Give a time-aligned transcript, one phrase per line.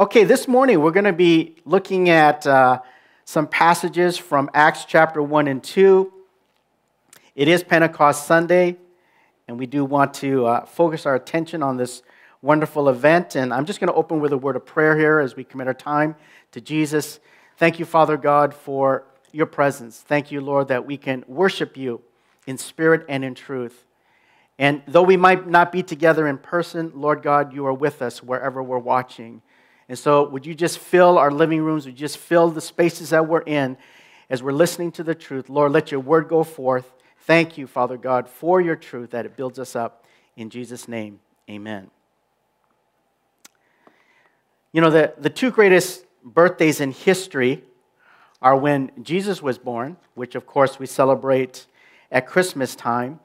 [0.00, 2.80] Okay, this morning we're going to be looking at uh,
[3.24, 6.12] some passages from Acts chapter 1 and 2.
[7.34, 8.76] It is Pentecost Sunday,
[9.48, 12.02] and we do want to uh, focus our attention on this
[12.42, 13.34] wonderful event.
[13.34, 15.66] And I'm just going to open with a word of prayer here as we commit
[15.66, 16.14] our time
[16.52, 17.18] to Jesus.
[17.56, 19.98] Thank you, Father God, for your presence.
[19.98, 22.02] Thank you, Lord, that we can worship you
[22.46, 23.84] in spirit and in truth.
[24.60, 28.22] And though we might not be together in person, Lord God, you are with us
[28.22, 29.42] wherever we're watching.
[29.88, 31.86] And so, would you just fill our living rooms?
[31.86, 33.78] Would you just fill the spaces that we're in
[34.28, 35.48] as we're listening to the truth?
[35.48, 36.92] Lord, let your word go forth.
[37.20, 40.04] Thank you, Father God, for your truth that it builds us up.
[40.36, 41.90] In Jesus' name, amen.
[44.72, 47.64] You know, the, the two greatest birthdays in history
[48.40, 51.66] are when Jesus was born, which of course we celebrate
[52.10, 53.20] at Christmas time.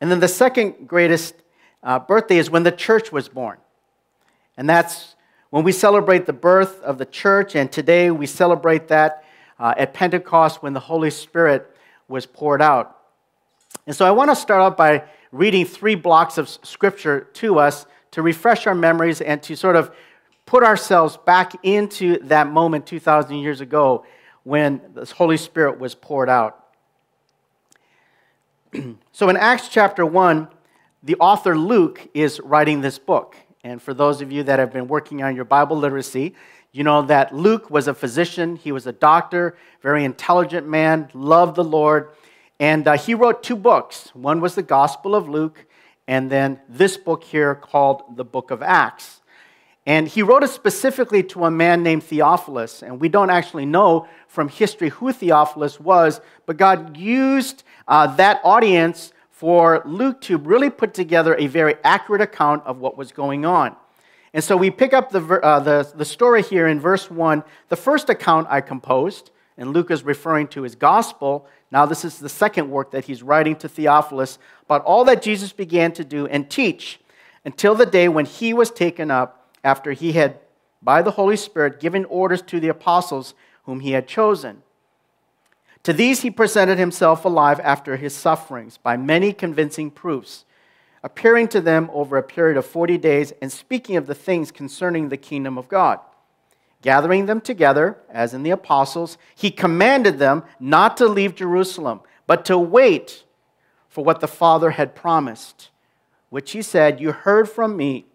[0.00, 1.34] And then the second greatest
[1.82, 3.58] uh, birthday is when the church was born.
[4.56, 5.14] And that's
[5.52, 9.22] when we celebrate the birth of the church, and today we celebrate that
[9.58, 11.76] uh, at Pentecost when the Holy Spirit
[12.08, 12.96] was poured out.
[13.86, 17.84] And so I want to start out by reading three blocks of scripture to us
[18.12, 19.94] to refresh our memories and to sort of
[20.46, 24.06] put ourselves back into that moment 2,000 years ago
[24.44, 26.64] when the Holy Spirit was poured out.
[29.12, 30.48] so in Acts chapter 1,
[31.02, 33.36] the author Luke is writing this book.
[33.64, 36.34] And for those of you that have been working on your Bible literacy,
[36.72, 41.54] you know that Luke was a physician, he was a doctor, very intelligent man, loved
[41.54, 42.08] the Lord.
[42.58, 44.10] And uh, he wrote two books.
[44.14, 45.64] One was the Gospel of Luke,
[46.08, 49.20] and then this book here called the Book of Acts.
[49.86, 52.82] And he wrote it specifically to a man named Theophilus.
[52.82, 58.40] And we don't actually know from history who Theophilus was, but God used uh, that
[58.42, 63.44] audience for Luke to really put together a very accurate account of what was going
[63.44, 63.74] on.
[64.32, 67.42] And so we pick up the, uh, the, the story here in verse 1.
[67.68, 71.48] The first account I composed, and Luke is referring to his gospel.
[71.72, 75.52] Now, this is the second work that he's writing to Theophilus about all that Jesus
[75.52, 77.00] began to do and teach
[77.44, 80.38] until the day when he was taken up after he had,
[80.80, 83.34] by the Holy Spirit, given orders to the apostles
[83.64, 84.62] whom he had chosen.
[85.84, 90.44] To these he presented himself alive after his sufferings by many convincing proofs,
[91.02, 95.08] appearing to them over a period of 40 days and speaking of the things concerning
[95.08, 95.98] the kingdom of God.
[96.82, 102.44] Gathering them together, as in the apostles, he commanded them not to leave Jerusalem, but
[102.44, 103.24] to wait
[103.88, 105.70] for what the Father had promised,
[106.30, 108.06] which he said, You heard from me.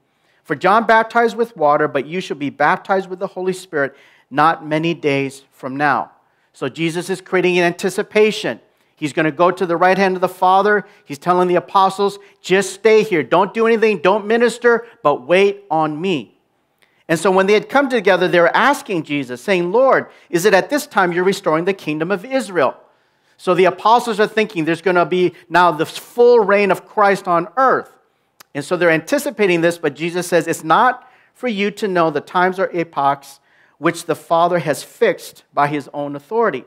[0.43, 3.95] For John baptized with water, but you shall be baptized with the Holy Spirit
[4.29, 6.11] not many days from now.
[6.57, 8.59] So Jesus is creating an anticipation.
[8.95, 10.87] He's going to go to the right hand of the Father.
[11.05, 13.21] He's telling the apostles, just stay here.
[13.21, 13.99] Don't do anything.
[13.99, 16.35] Don't minister, but wait on me.
[17.07, 20.55] And so when they had come together, they were asking Jesus, saying, Lord, is it
[20.55, 22.75] at this time you're restoring the kingdom of Israel?
[23.37, 27.27] So the apostles are thinking there's going to be now the full reign of Christ
[27.27, 27.95] on earth.
[28.55, 32.19] And so they're anticipating this, but Jesus says, it's not for you to know the
[32.19, 33.41] times or epochs
[33.77, 36.65] which the Father has fixed by his own authority.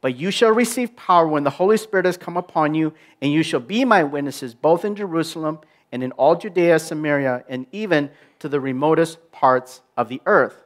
[0.00, 2.92] But you shall receive power when the Holy Spirit has come upon you,
[3.22, 7.66] and you shall be my witnesses both in Jerusalem and in all Judea, Samaria, and
[7.72, 10.62] even to the remotest parts of the earth.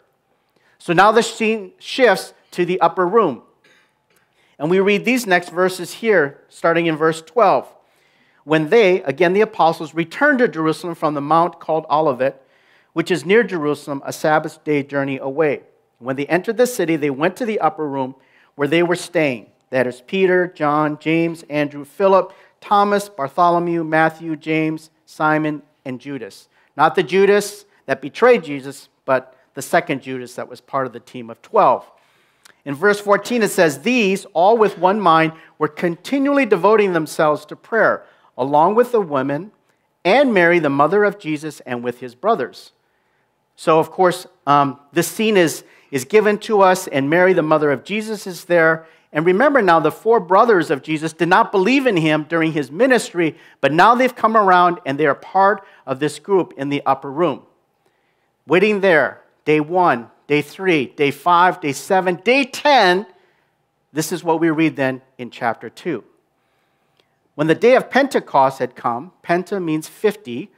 [0.78, 3.42] So now the scene shifts to the upper room.
[4.58, 7.72] And we read these next verses here, starting in verse 12.
[8.44, 12.42] When they, again the apostles, returned to Jerusalem from the mount called Olivet,
[12.92, 15.62] which is near Jerusalem, a Sabbath day journey away.
[15.98, 18.14] When they entered the city, they went to the upper room
[18.54, 19.46] where they were staying.
[19.70, 26.48] That is Peter, John, James, Andrew, Philip, Thomas, Bartholomew, Matthew, James, Simon, and Judas.
[26.76, 31.00] Not the Judas that betrayed Jesus, but the second Judas that was part of the
[31.00, 31.90] team of 12.
[32.64, 37.56] In verse 14, it says, These, all with one mind, were continually devoting themselves to
[37.56, 38.04] prayer,
[38.36, 39.52] along with the women
[40.04, 42.72] and Mary, the mother of Jesus, and with his brothers.
[43.60, 47.72] So, of course, um, this scene is, is given to us, and Mary, the mother
[47.72, 48.86] of Jesus, is there.
[49.12, 52.70] And remember now, the four brothers of Jesus did not believe in him during his
[52.70, 56.86] ministry, but now they've come around and they are part of this group in the
[56.86, 57.42] upper room.
[58.46, 63.06] Waiting there, day one, day three, day five, day seven, day 10.
[63.92, 66.04] This is what we read then in chapter 2.
[67.34, 70.48] When the day of Pentecost had come, Penta means 50,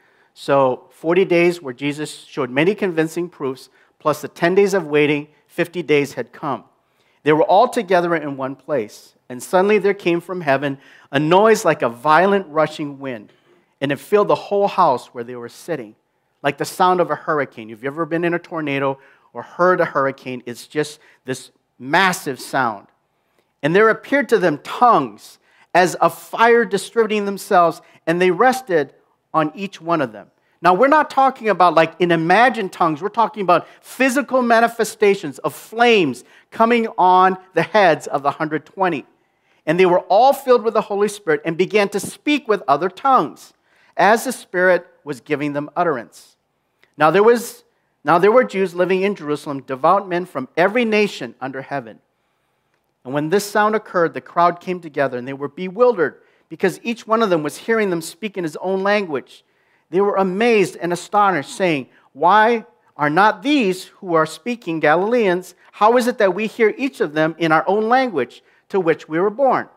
[0.40, 5.28] so 40 days where Jesus showed many convincing proofs, plus the 10 days of waiting,
[5.48, 6.64] 50 days had come.
[7.24, 10.78] They were all together in one place, and suddenly there came from heaven
[11.12, 13.34] a noise like a violent rushing wind,
[13.82, 15.94] and it filled the whole house where they were sitting.
[16.42, 17.70] like the sound of a hurricane.
[17.70, 18.98] If you've ever been in a tornado
[19.32, 22.86] or heard a hurricane, it's just this massive sound.
[23.62, 25.38] And there appeared to them tongues
[25.74, 28.94] as of fire distributing themselves, and they rested
[29.32, 30.30] on each one of them.
[30.62, 35.54] Now, we're not talking about like in imagined tongues, we're talking about physical manifestations of
[35.54, 39.06] flames coming on the heads of the 120.
[39.66, 42.88] And they were all filled with the Holy Spirit and began to speak with other
[42.88, 43.54] tongues
[43.96, 46.36] as the Spirit was giving them utterance.
[46.96, 47.64] Now there was
[48.02, 52.00] now there were Jews living in Jerusalem, devout men from every nation under heaven.
[53.04, 57.06] And when this sound occurred, the crowd came together and they were bewildered because each
[57.06, 59.44] one of them was hearing them speak in his own language.
[59.88, 62.66] They were amazed and astonished, saying, Why
[62.96, 65.54] are not these who are speaking Galileans?
[65.72, 69.08] How is it that we hear each of them in our own language to which
[69.08, 69.68] we were born?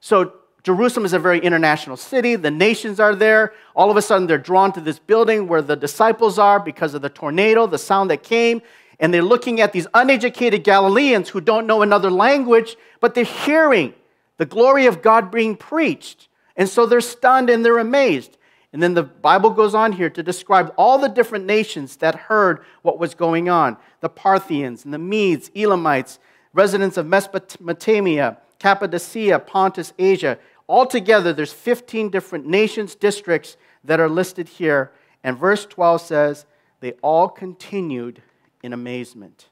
[0.00, 0.32] So,
[0.64, 2.36] Jerusalem is a very international city.
[2.36, 3.52] The nations are there.
[3.74, 7.02] All of a sudden, they're drawn to this building where the disciples are because of
[7.02, 8.62] the tornado, the sound that came.
[9.00, 13.92] And they're looking at these uneducated Galileans who don't know another language, but they're hearing
[14.38, 16.28] the glory of God being preached.
[16.56, 18.38] And so they're stunned and they're amazed.
[18.72, 22.64] And then the Bible goes on here to describe all the different nations that heard
[22.82, 26.18] what was going on the Parthians and the Medes, Elamites,
[26.52, 30.38] residents of Mesopotamia, Cappadocia, Pontus, Asia.
[30.68, 34.92] Altogether, there's 15 different nations, districts that are listed here.
[35.22, 36.46] And verse 12 says,
[36.80, 38.22] they all continued
[38.62, 39.48] in amazement.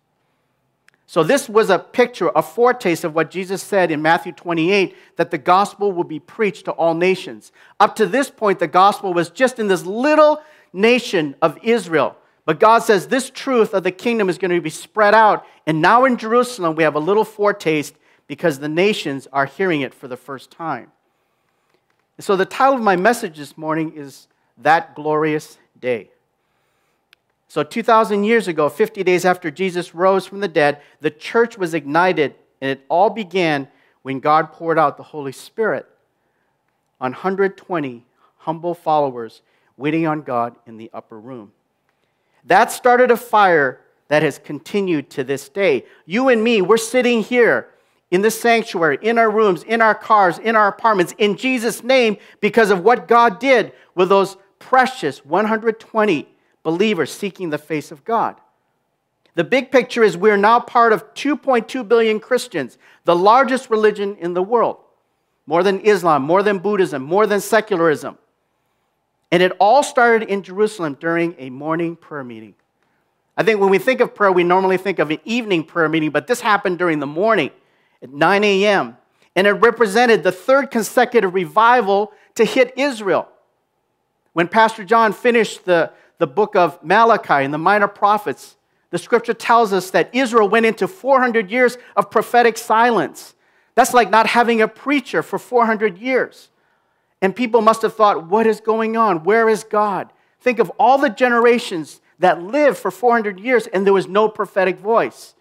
[1.10, 5.32] So, this was a picture, a foretaste of what Jesus said in Matthew 28 that
[5.32, 7.50] the gospel will be preached to all nations.
[7.80, 10.40] Up to this point, the gospel was just in this little
[10.72, 12.16] nation of Israel.
[12.44, 15.44] But God says this truth of the kingdom is going to be spread out.
[15.66, 17.96] And now in Jerusalem, we have a little foretaste
[18.28, 20.92] because the nations are hearing it for the first time.
[22.18, 24.28] And so, the title of my message this morning is
[24.58, 26.10] That Glorious Day.
[27.50, 31.74] So, 2,000 years ago, 50 days after Jesus rose from the dead, the church was
[31.74, 33.66] ignited, and it all began
[34.02, 35.84] when God poured out the Holy Spirit
[37.00, 38.06] on 120
[38.36, 39.42] humble followers
[39.76, 41.50] waiting on God in the upper room.
[42.44, 45.86] That started a fire that has continued to this day.
[46.06, 47.66] You and me, we're sitting here
[48.12, 52.16] in the sanctuary, in our rooms, in our cars, in our apartments, in Jesus' name,
[52.40, 56.28] because of what God did with those precious 120
[56.62, 58.36] believers seeking the face of God.
[59.34, 64.34] The big picture is we're now part of 2.2 billion Christians, the largest religion in
[64.34, 64.78] the world,
[65.46, 68.18] more than Islam, more than Buddhism, more than secularism.
[69.30, 72.54] And it all started in Jerusalem during a morning prayer meeting.
[73.36, 76.10] I think when we think of prayer, we normally think of an evening prayer meeting,
[76.10, 77.50] but this happened during the morning
[78.02, 78.96] at 9 a.m.
[79.36, 83.28] And it represented the third consecutive revival to hit Israel.
[84.32, 88.56] When Pastor John finished the, the book of Malachi and the minor prophets,
[88.90, 93.34] the scripture tells us that Israel went into 400 years of prophetic silence.
[93.74, 96.50] That's like not having a preacher for 400 years.
[97.22, 99.24] And people must have thought, what is going on?
[99.24, 100.12] Where is God?
[100.40, 104.78] Think of all the generations that lived for 400 years and there was no prophetic
[104.78, 105.34] voice.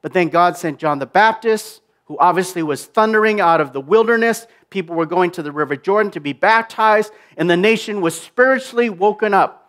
[0.00, 4.46] But then God sent John the Baptist, who obviously was thundering out of the wilderness.
[4.70, 8.90] People were going to the River Jordan to be baptized, and the nation was spiritually
[8.90, 9.63] woken up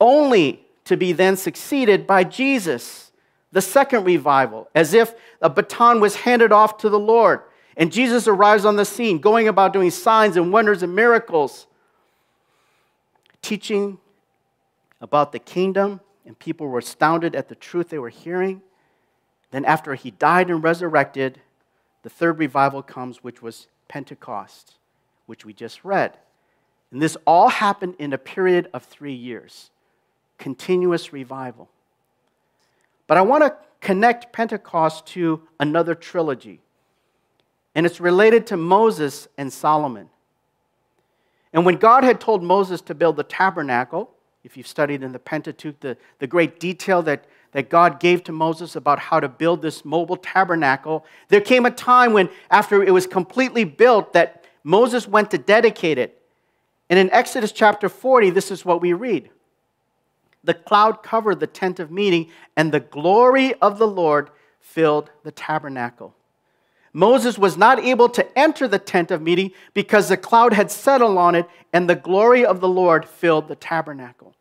[0.00, 3.12] only to be then succeeded by Jesus,
[3.52, 7.42] the second revival, as if a baton was handed off to the Lord.
[7.76, 11.66] And Jesus arrives on the scene, going about doing signs and wonders and miracles,
[13.42, 13.98] teaching
[15.00, 18.62] about the kingdom, and people were astounded at the truth they were hearing.
[19.50, 21.40] Then, after he died and resurrected,
[22.02, 24.74] the third revival comes, which was Pentecost,
[25.26, 26.16] which we just read.
[26.92, 29.70] And this all happened in a period of three years
[30.40, 31.68] continuous revival.
[33.06, 36.60] But I want to connect Pentecost to another trilogy,
[37.74, 40.08] and it's related to Moses and Solomon.
[41.52, 44.10] And when God had told Moses to build the tabernacle,
[44.42, 48.32] if you've studied in the Pentateuch, the, the great detail that, that God gave to
[48.32, 52.92] Moses about how to build this mobile tabernacle, there came a time when, after it
[52.92, 56.22] was completely built, that Moses went to dedicate it.
[56.88, 59.28] And in Exodus chapter 40, this is what we read
[60.42, 64.30] the cloud covered the tent of meeting, and the glory of the Lord
[64.60, 66.14] filled the tabernacle.
[66.92, 71.18] Moses was not able to enter the tent of meeting because the cloud had settled
[71.18, 74.34] on it, and the glory of the Lord filled the tabernacle.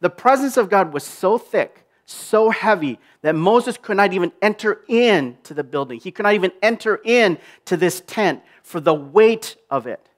[0.00, 4.82] The presence of God was so thick, so heavy, that Moses could not even enter
[4.88, 6.00] into the building.
[6.00, 10.09] He could not even enter into this tent for the weight of it.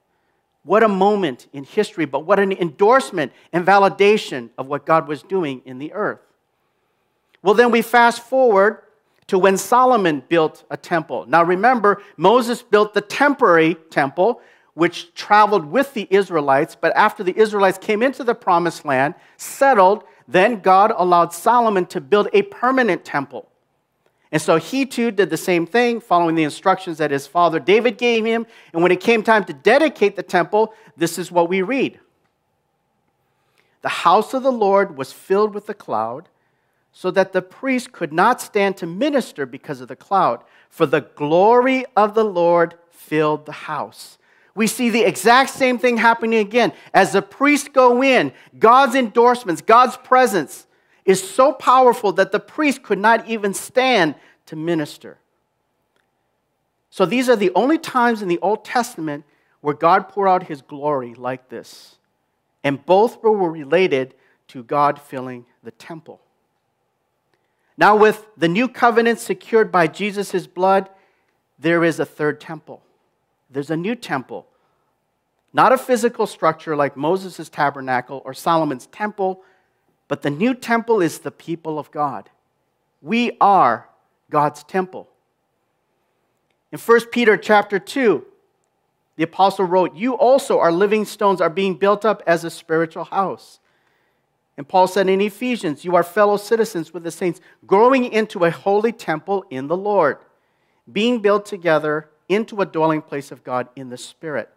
[0.63, 5.21] What a moment in history, but what an endorsement and validation of what God was
[5.21, 6.19] doing in the earth.
[7.41, 8.79] Well, then we fast forward
[9.27, 11.25] to when Solomon built a temple.
[11.27, 14.41] Now remember, Moses built the temporary temple,
[14.73, 20.03] which traveled with the Israelites, but after the Israelites came into the promised land, settled,
[20.27, 23.49] then God allowed Solomon to build a permanent temple.
[24.33, 27.99] And so he too did the same thing, following the instructions that his father David
[27.99, 28.47] gave him.
[28.73, 31.99] And when it came time to dedicate the temple, this is what we read
[33.83, 36.29] The house of the Lord was filled with the cloud,
[36.91, 41.01] so that the priest could not stand to minister because of the cloud, for the
[41.01, 44.17] glory of the Lord filled the house.
[44.55, 46.73] We see the exact same thing happening again.
[46.91, 50.65] As the priests go in, God's endorsements, God's presence,
[51.05, 55.17] is so powerful that the priest could not even stand to minister.
[56.89, 59.25] So these are the only times in the Old Testament
[59.61, 61.95] where God poured out his glory like this.
[62.63, 64.13] And both were related
[64.49, 66.21] to God filling the temple.
[67.77, 70.89] Now, with the new covenant secured by Jesus' blood,
[71.57, 72.83] there is a third temple.
[73.49, 74.45] There's a new temple.
[75.53, 79.43] Not a physical structure like Moses' tabernacle or Solomon's temple,
[80.07, 82.29] but the new temple is the people of God.
[83.01, 83.89] We are
[84.29, 85.07] God's temple.
[86.71, 88.25] In 1 Peter chapter 2,
[89.15, 93.05] the apostle wrote, You also are living stones, are being built up as a spiritual
[93.05, 93.59] house.
[94.57, 98.51] And Paul said in Ephesians, You are fellow citizens with the saints, growing into a
[98.51, 100.17] holy temple in the Lord,
[100.91, 104.49] being built together into a dwelling place of God in the Spirit.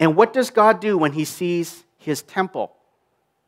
[0.00, 2.74] And what does God do when he sees his temple?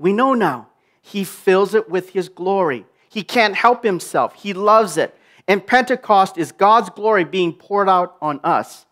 [0.01, 0.69] We know now.
[1.03, 2.87] He fills it with His glory.
[3.09, 4.35] He can't help Himself.
[4.35, 5.15] He loves it.
[5.47, 8.87] And Pentecost is God's glory being poured out on us.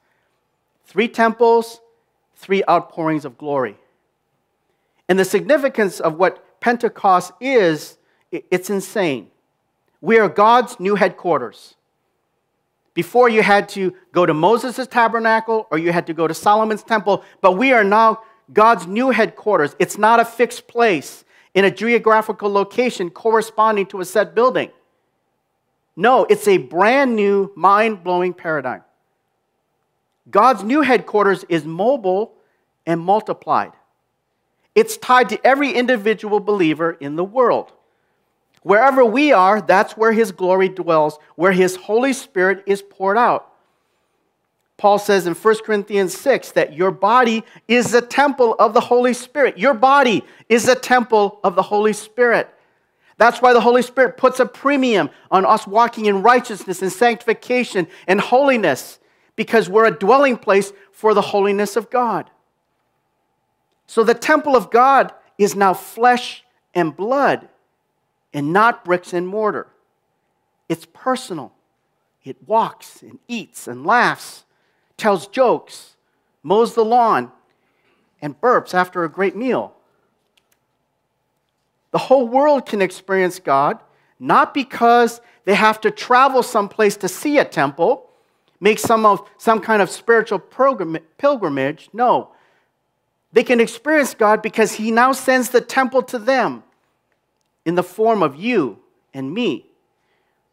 [0.84, 1.80] Three temples,
[2.36, 3.76] three outpourings of glory.
[5.08, 7.96] And the significance of what Pentecost is,
[8.30, 9.30] it's insane.
[10.02, 11.74] We are God's new headquarters.
[12.92, 16.82] Before you had to go to Moses' tabernacle or you had to go to Solomon's
[16.82, 18.20] temple, but we are now
[18.52, 19.76] God's new headquarters.
[19.78, 21.24] It's not a fixed place
[21.54, 24.70] in a geographical location corresponding to a set building.
[25.96, 28.82] No, it's a brand new, mind blowing paradigm.
[30.30, 32.34] God's new headquarters is mobile
[32.86, 33.72] and multiplied.
[34.74, 37.72] It's tied to every individual believer in the world.
[38.62, 43.47] Wherever we are, that's where His glory dwells, where His Holy Spirit is poured out.
[44.78, 49.12] Paul says in 1 Corinthians 6 that your body is the temple of the Holy
[49.12, 49.58] Spirit.
[49.58, 52.48] Your body is the temple of the Holy Spirit.
[53.16, 57.88] That's why the Holy Spirit puts a premium on us walking in righteousness and sanctification
[58.06, 59.00] and holiness,
[59.34, 62.30] because we're a dwelling place for the holiness of God.
[63.88, 67.48] So the temple of God is now flesh and blood
[68.32, 69.66] and not bricks and mortar.
[70.68, 71.52] It's personal,
[72.22, 74.44] it walks and eats and laughs
[74.98, 75.96] tells jokes,
[76.42, 77.32] mows the lawn,
[78.20, 79.74] and burps after a great meal.
[81.92, 83.78] The whole world can experience God,
[84.20, 88.10] not because they have to travel someplace to see a temple,
[88.60, 91.88] make some, of, some kind of spiritual pilgrimage.
[91.92, 92.32] No.
[93.32, 96.64] They can experience God because He now sends the temple to them
[97.64, 98.78] in the form of you
[99.14, 99.66] and me,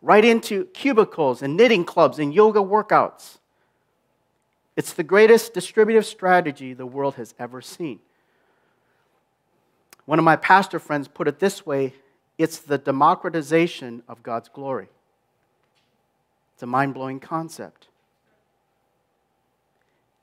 [0.01, 3.39] right into cubicles and knitting clubs and yoga workouts.
[4.75, 7.99] It's the greatest distributive strategy the world has ever seen.
[10.05, 11.93] One of my pastor friends put it this way
[12.37, 14.89] it's the democratization of God's glory.
[16.53, 17.87] It's a mind blowing concept.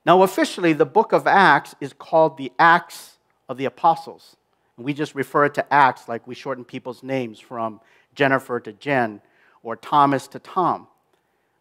[0.04, 3.18] Now, officially, the book of Acts is called the Acts
[3.48, 4.36] of the Apostles.
[4.76, 7.80] And we just refer it to Acts like we shorten people's names from
[8.14, 9.20] Jennifer to Jen
[9.62, 10.88] or Thomas to Tom.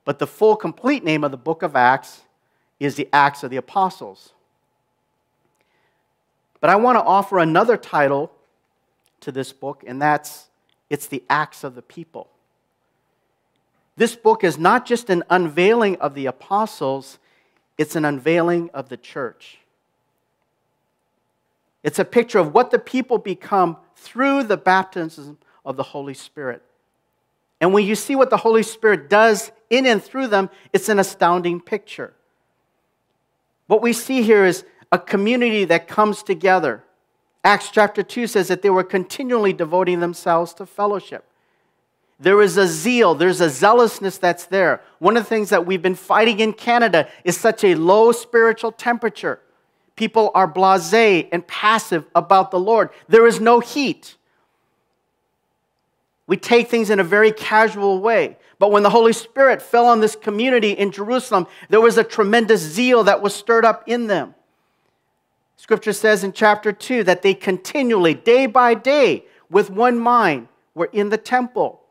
[0.06, 2.22] But the full, complete name of the book of Acts
[2.86, 4.34] is the Acts of the Apostles.
[6.60, 8.32] But I want to offer another title
[9.22, 10.48] to this book, and that's
[10.90, 12.28] it's the Acts of the People.
[13.98, 17.20] This book is not just an unveiling of the apostles,
[17.78, 19.60] it's an unveiling of the church.
[21.84, 26.64] It's a picture of what the people become through the baptism of the Holy Spirit.
[27.60, 30.98] And when you see what the Holy Spirit does in and through them, it's an
[30.98, 32.14] astounding picture.
[33.72, 36.84] What we see here is a community that comes together.
[37.46, 41.24] Acts chapter 2 says that they were continually devoting themselves to fellowship.
[42.20, 44.82] There is a zeal, there's a zealousness that's there.
[45.00, 48.74] One of the things that we've been fighting in Canada is such a low spiritual
[48.74, 49.40] temperature.
[49.96, 52.90] People are blase and passive about the Lord.
[53.08, 54.18] There is no heat.
[56.32, 58.38] We take things in a very casual way.
[58.58, 62.62] But when the Holy Spirit fell on this community in Jerusalem, there was a tremendous
[62.62, 64.34] zeal that was stirred up in them.
[65.58, 70.90] Scripture says in chapter 2 that they continually, day by day, with one mind, were
[70.94, 71.82] in the temple.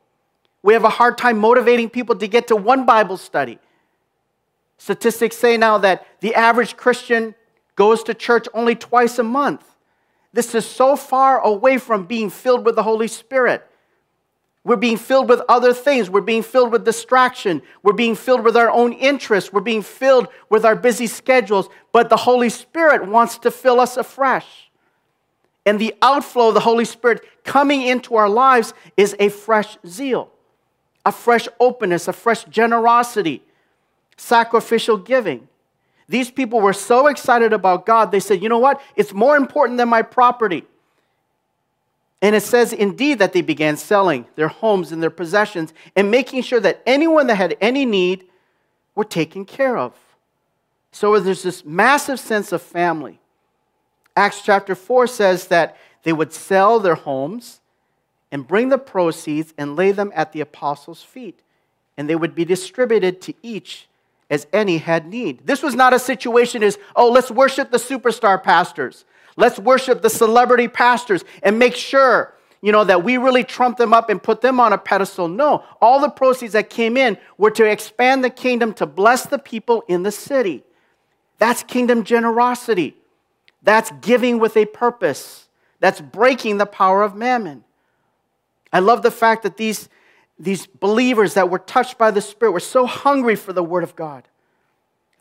[0.62, 3.58] We have a hard time motivating people to get to one Bible study.
[4.78, 7.34] Statistics say now that the average Christian
[7.76, 9.76] goes to church only twice a month.
[10.32, 13.66] This is so far away from being filled with the Holy Spirit.
[14.62, 16.10] We're being filled with other things.
[16.10, 17.62] We're being filled with distraction.
[17.82, 19.52] We're being filled with our own interests.
[19.52, 21.68] We're being filled with our busy schedules.
[21.92, 24.70] But the Holy Spirit wants to fill us afresh.
[25.64, 30.30] And the outflow of the Holy Spirit coming into our lives is a fresh zeal,
[31.06, 33.42] a fresh openness, a fresh generosity,
[34.16, 35.48] sacrificial giving.
[36.08, 38.82] These people were so excited about God, they said, you know what?
[38.96, 40.64] It's more important than my property.
[42.22, 46.42] And it says indeed that they began selling their homes and their possessions and making
[46.42, 48.26] sure that anyone that had any need
[48.94, 49.94] were taken care of.
[50.92, 53.20] So there's this massive sense of family.
[54.16, 57.60] Acts chapter 4 says that they would sell their homes
[58.32, 61.40] and bring the proceeds and lay them at the apostles' feet,
[61.96, 63.88] and they would be distributed to each
[64.30, 65.46] as any had need.
[65.46, 69.04] This was not a situation as, oh, let's worship the superstar pastors.
[69.36, 73.92] Let's worship the celebrity pastors and make sure, you know, that we really trump them
[73.92, 75.28] up and put them on a pedestal.
[75.28, 79.38] No, all the proceeds that came in were to expand the kingdom to bless the
[79.38, 80.62] people in the city.
[81.38, 82.96] That's kingdom generosity.
[83.62, 85.48] That's giving with a purpose.
[85.80, 87.64] That's breaking the power of mammon.
[88.72, 89.88] I love the fact that these,
[90.40, 93.94] these believers that were touched by the Spirit were so hungry for the Word of
[93.94, 94.26] God.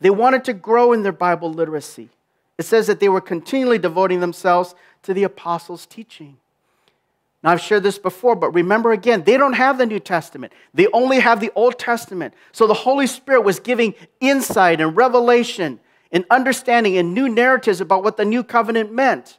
[0.00, 2.08] They wanted to grow in their Bible literacy.
[2.56, 6.38] It says that they were continually devoting themselves to the apostles' teaching.
[7.42, 10.52] Now, I've shared this before, but remember again, they don't have the New Testament.
[10.72, 12.34] They only have the Old Testament.
[12.52, 15.80] So the Holy Spirit was giving insight and revelation
[16.12, 19.38] and understanding and new narratives about what the new covenant meant.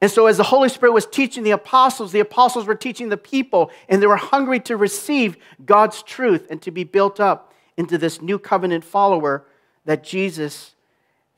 [0.00, 3.18] And so, as the Holy Spirit was teaching the apostles, the apostles were teaching the
[3.18, 7.98] people, and they were hungry to receive God's truth and to be built up into
[7.98, 9.44] this new covenant follower
[9.84, 10.74] that Jesus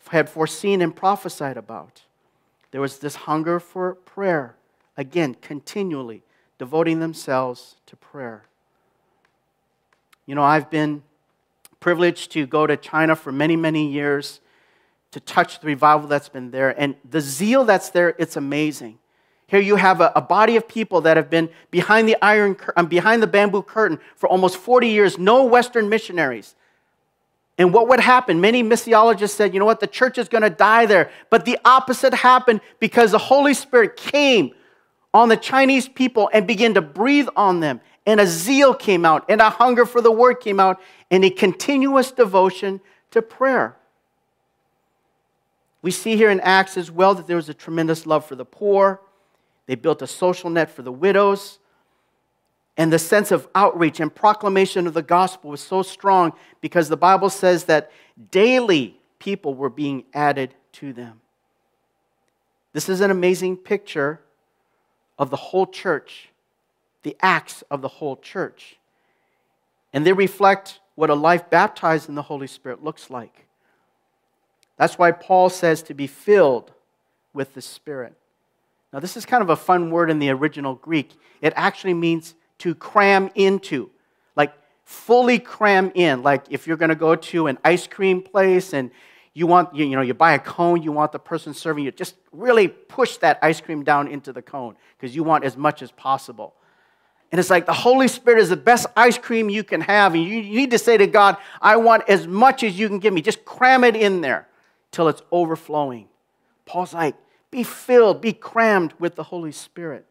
[0.09, 2.03] had foreseen and prophesied about.
[2.71, 4.57] There was this hunger for prayer,
[4.97, 6.23] again, continually
[6.59, 8.45] devoting themselves to prayer.
[10.27, 11.03] You know, I've been
[11.81, 14.41] privileged to go to China for many, many years
[15.13, 16.79] to touch the revival that's been there.
[16.79, 18.99] And the zeal that's there, it's amazing.
[19.47, 22.87] Here you have a, a body of people that have been behind the iron, um,
[22.87, 26.55] behind the bamboo curtain for almost 40 years, no Western missionaries.
[27.59, 28.41] And what would happen?
[28.41, 31.11] Many missiologists said, you know what, the church is going to die there.
[31.29, 34.53] But the opposite happened because the Holy Spirit came
[35.13, 37.83] on the Chinese people and began to breathe on them.
[38.07, 41.31] And a zeal came out, and a hunger for the word came out, and a
[41.31, 42.81] continuous devotion
[43.13, 43.77] to prayer.
[45.83, 48.45] We see here in Acts as well that there was a tremendous love for the
[48.45, 49.01] poor.
[49.67, 51.59] They built a social net for the widows.
[52.77, 56.97] And the sense of outreach and proclamation of the gospel was so strong because the
[56.97, 57.91] Bible says that
[58.31, 61.21] daily people were being added to them.
[62.73, 64.21] This is an amazing picture
[65.19, 66.31] of the whole church,
[67.03, 68.79] the acts of the whole church.
[69.93, 73.47] And they reflect what a life baptized in the Holy Spirit looks like.
[74.83, 76.73] That's why Paul says to be filled
[77.33, 78.15] with the Spirit.
[78.93, 81.13] Now, this is kind of a fun word in the original Greek.
[81.41, 83.91] It actually means to cram into,
[84.35, 84.53] like
[84.85, 86.25] fully cram in.
[86.25, 88.91] Like if you're going to go to an ice cream place and
[89.35, 92.17] you want, you, know, you buy a cone, you want the person serving you, just
[92.33, 95.93] really push that ice cream down into the cone because you want as much as
[95.93, 96.55] possible.
[97.31, 100.17] And it's like the Holy Spirit is the best ice cream you can have.
[100.17, 103.15] And you need to say to God, I want as much as you can give
[103.15, 103.23] me.
[103.23, 104.49] Just cram it in there
[104.93, 106.07] till it's overflowing.
[106.67, 107.17] Paul's like,
[107.51, 110.07] be filled, be crammed with the Holy Spirit.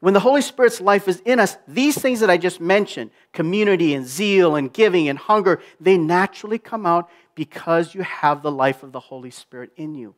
[0.00, 3.94] When the Holy Spirit's life is in us, these things that I just mentioned community
[3.94, 8.82] and zeal and giving and hunger they naturally come out because you have the life
[8.82, 10.14] of the Holy Spirit in you.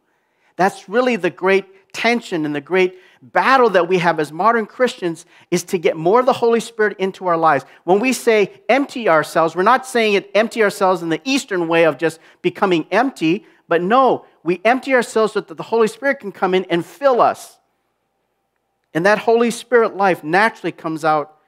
[0.57, 5.25] That's really the great tension and the great battle that we have as modern Christians
[5.51, 7.64] is to get more of the Holy Spirit into our lives.
[7.85, 11.85] When we say empty ourselves, we're not saying it empty ourselves in the Eastern way
[11.85, 16.33] of just becoming empty, but no, we empty ourselves so that the Holy Spirit can
[16.33, 17.59] come in and fill us.
[18.95, 21.38] And that Holy Spirit life naturally comes out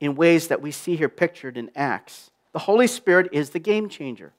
[0.00, 2.30] in ways that we see here pictured in Acts.
[2.52, 4.32] The Holy Spirit is the game changer.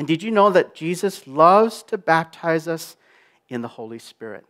[0.00, 2.96] And did you know that Jesus loves to baptize us
[3.50, 4.46] in the Holy Spirit?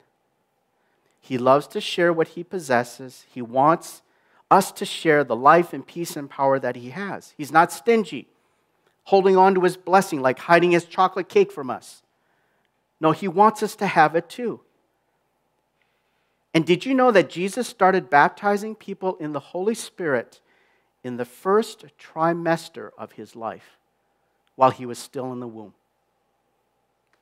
[1.20, 3.24] He loves to share what he possesses.
[3.34, 4.02] He wants
[4.48, 7.34] us to share the life and peace and power that he has.
[7.36, 8.28] He's not stingy,
[9.02, 12.04] holding on to his blessing like hiding his chocolate cake from us.
[13.00, 14.60] No, he wants us to have it too.
[16.54, 20.40] And did you know that Jesus started baptizing people in the Holy Spirit
[21.02, 23.79] in the first trimester of his life
[24.60, 25.72] while he was still in the womb?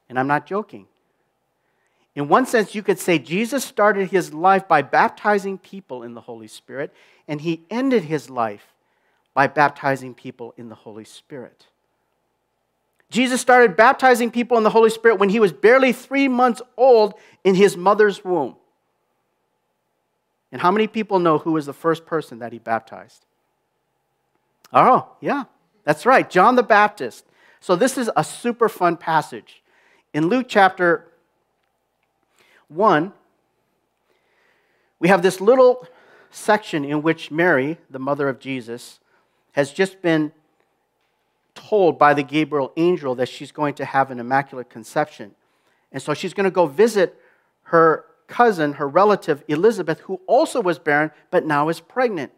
[0.09, 0.89] And I'm not joking.
[2.17, 6.21] In one sense, you could say Jesus started his life by baptizing people in the
[6.23, 6.93] Holy Spirit,
[7.29, 8.75] and he ended his life
[9.35, 11.67] by baptizing people in the Holy Spirit.
[13.09, 17.15] Jesus started baptizing people in the Holy Spirit when he was barely three months old
[17.45, 18.57] in his mother's womb.
[20.51, 23.25] And how many people know who was the first person that he baptized?
[24.73, 25.45] Oh, yeah,
[25.85, 27.25] that's right, John the Baptist.
[27.61, 29.63] So this is a super fun passage.
[30.15, 31.09] In Luke chapter
[32.69, 33.13] 1,
[35.01, 35.87] we have this little
[36.31, 39.01] section in which Mary, the mother of Jesus,
[39.53, 40.33] has just been
[41.55, 45.35] told by the Gabriel angel that she's going to have an immaculate conception.
[45.91, 47.21] And so she's going to go visit
[47.65, 52.31] her cousin, her relative, Elizabeth, who also was barren, but now is pregnant.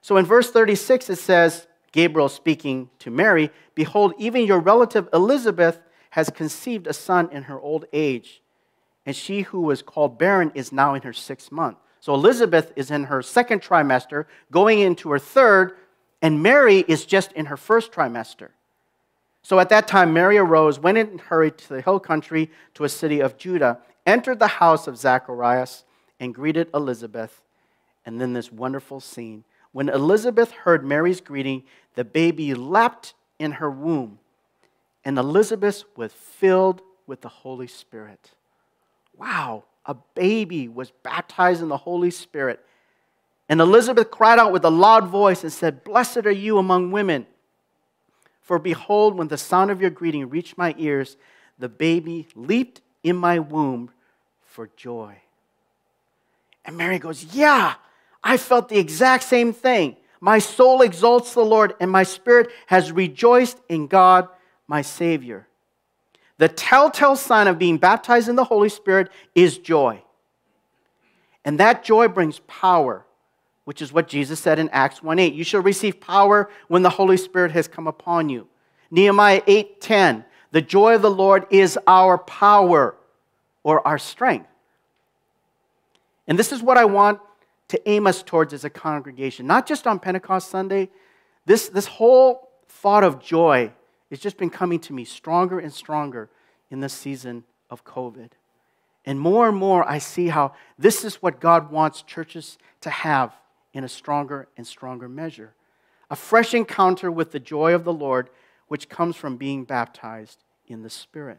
[0.00, 5.78] So in verse 36, it says, Gabriel speaking to Mary, Behold, even your relative Elizabeth
[6.10, 8.42] has conceived a son in her old age,
[9.06, 11.78] and she who was called barren is now in her sixth month.
[12.00, 15.76] So Elizabeth is in her second trimester, going into her third,
[16.20, 18.48] and Mary is just in her first trimester.
[19.42, 22.88] So at that time, Mary arose, went and hurried to the hill country to a
[22.88, 25.84] city of Judah, entered the house of Zacharias,
[26.18, 27.40] and greeted Elizabeth.
[28.04, 29.44] And then this wonderful scene.
[29.74, 31.64] When Elizabeth heard Mary's greeting,
[31.96, 34.20] the baby leapt in her womb,
[35.04, 38.30] and Elizabeth was filled with the Holy Spirit.
[39.18, 42.64] Wow, a baby was baptized in the Holy Spirit.
[43.48, 47.26] And Elizabeth cried out with a loud voice and said, Blessed are you among women.
[48.42, 51.16] For behold, when the sound of your greeting reached my ears,
[51.58, 53.90] the baby leaped in my womb
[54.40, 55.16] for joy.
[56.64, 57.74] And Mary goes, Yeah,
[58.24, 59.96] I felt the exact same thing.
[60.18, 64.26] My soul exalts the Lord, and my spirit has rejoiced in God,
[64.66, 65.46] my Savior.
[66.38, 70.02] The telltale sign of being baptized in the Holy Spirit is joy.
[71.44, 73.04] And that joy brings power,
[73.64, 75.34] which is what Jesus said in Acts 1 8.
[75.34, 78.48] You shall receive power when the Holy Spirit has come upon you.
[78.90, 80.24] Nehemiah 8 10.
[80.52, 82.96] The joy of the Lord is our power
[83.62, 84.48] or our strength.
[86.26, 87.20] And this is what I want
[87.68, 90.90] to aim us towards as a congregation, not just on Pentecost Sunday.
[91.46, 93.72] This, this whole thought of joy
[94.10, 96.30] has just been coming to me stronger and stronger
[96.70, 98.30] in this season of COVID.
[99.06, 103.34] And more and more, I see how this is what God wants churches to have
[103.72, 105.54] in a stronger and stronger measure
[106.10, 108.30] a fresh encounter with the joy of the Lord,
[108.68, 111.38] which comes from being baptized in the Spirit.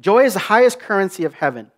[0.00, 1.70] Joy is the highest currency of heaven.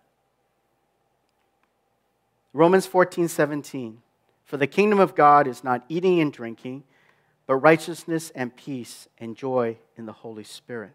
[2.53, 4.01] Romans 14, 17.
[4.45, 6.83] For the kingdom of God is not eating and drinking
[7.45, 10.91] but righteousness and peace and joy in the Holy Spirit.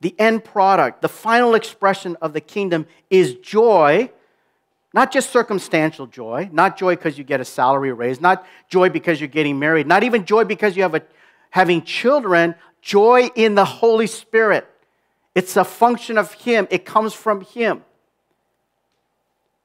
[0.00, 4.10] The end product, the final expression of the kingdom is joy,
[4.92, 9.20] not just circumstantial joy, not joy because you get a salary raise, not joy because
[9.20, 11.02] you're getting married, not even joy because you have a,
[11.50, 14.66] having children, joy in the Holy Spirit.
[15.36, 17.84] It's a function of Him, it comes from Him.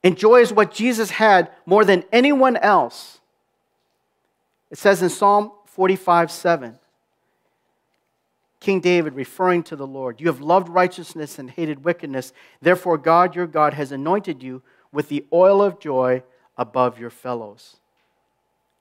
[0.08, 3.18] And joy is what Jesus had more than anyone else
[4.70, 6.80] it says in Psalm 45 7,
[8.60, 12.32] King David referring to the Lord, You have loved righteousness and hated wickedness.
[12.62, 16.24] Therefore, God, your God, has anointed you with the oil of joy
[16.58, 17.78] above your fellows.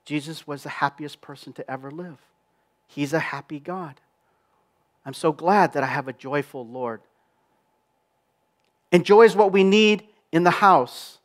[0.03, 2.17] Jesus was the happiest person to ever live.
[2.87, 3.99] He's a happy God.
[5.05, 7.01] I'm so glad that I have a joyful Lord.
[8.91, 11.16] And joy is what we need in the house.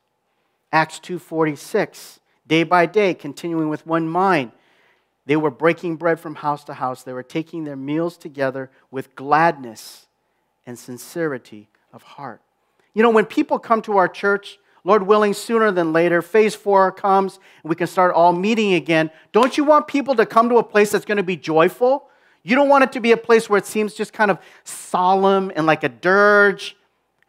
[0.72, 4.52] Acts 2:46 day by day, continuing with one mind.
[5.26, 7.02] They were breaking bread from house to house.
[7.02, 10.06] They were taking their meals together with gladness
[10.66, 12.40] and sincerity of heart.
[12.94, 16.90] You know, when people come to our church, Lord willing, sooner than later, phase four
[16.90, 19.10] comes and we can start all meeting again.
[19.30, 22.08] Don't you want people to come to a place that's going to be joyful?
[22.42, 25.52] You don't want it to be a place where it seems just kind of solemn
[25.54, 26.76] and like a dirge.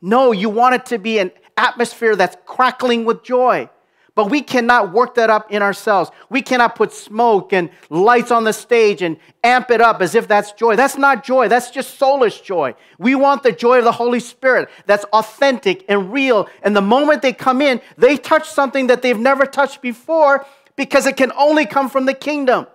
[0.01, 3.70] No, you want it to be an atmosphere that's crackling with joy.
[4.16, 6.12] But we cannot work that up in ourselves.
[6.30, 10.28] We cannot put smoke and lights on the stage and amp it up as if
[10.28, 10.76] that's joy.
[10.76, 11.48] That's not joy.
[11.48, 12.76] That's just soulish joy.
[13.00, 16.48] We want the joy of the Holy Spirit that's authentic and real.
[16.62, 21.08] And the moment they come in, they touch something that they've never touched before because
[21.08, 22.68] it can only come from the kingdom.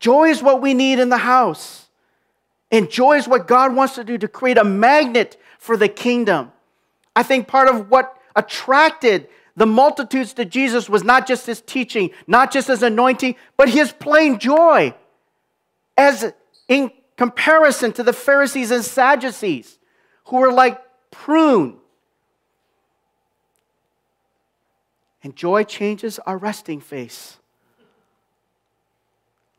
[0.00, 1.86] Joy is what we need in the house.
[2.72, 6.52] And joy is what God wants to do to create a magnet for the kingdom.
[7.16, 12.10] I think part of what attracted the multitudes to Jesus was not just his teaching,
[12.26, 14.94] not just his anointing, but his plain joy.
[15.96, 16.34] As
[16.68, 19.78] in comparison to the Pharisees and Sadducees,
[20.26, 21.78] who were like prune.
[25.22, 27.38] And joy changes our resting face.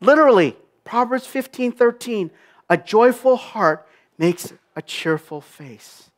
[0.02, 2.30] Literally, Proverbs 15 13,
[2.70, 3.85] a joyful heart
[4.18, 6.10] makes a cheerful face.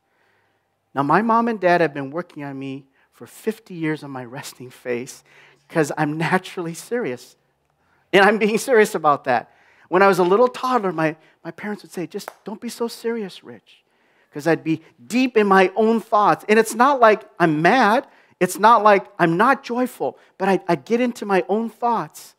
[0.93, 4.25] Now, my mom and dad have been working on me for 50 years on my
[4.25, 5.23] resting face
[5.67, 7.35] because I'm naturally serious.
[8.13, 9.51] And I'm being serious about that.
[9.89, 12.87] When I was a little toddler, my, my parents would say, just don't be so
[12.87, 13.83] serious, Rich.
[14.29, 16.45] Because I'd be deep in my own thoughts.
[16.49, 18.07] And it's not like I'm mad,
[18.39, 22.35] it's not like I'm not joyful, but I, I get into my own thoughts.